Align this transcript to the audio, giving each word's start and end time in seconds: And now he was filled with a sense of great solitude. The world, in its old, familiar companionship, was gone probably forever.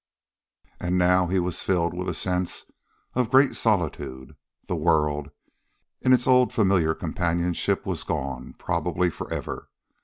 And 0.79 0.97
now 0.97 1.27
he 1.27 1.37
was 1.39 1.61
filled 1.61 1.93
with 1.93 2.09
a 2.09 2.15
sense 2.15 2.65
of 3.13 3.29
great 3.29 3.55
solitude. 3.55 4.35
The 4.67 4.75
world, 4.75 5.29
in 6.01 6.11
its 6.11 6.25
old, 6.25 6.51
familiar 6.51 6.95
companionship, 6.95 7.85
was 7.85 8.03
gone 8.03 8.55
probably 8.57 9.11
forever. 9.11 9.69